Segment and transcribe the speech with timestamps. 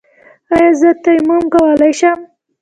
[0.55, 2.19] ایا زه تیمم کولی شم؟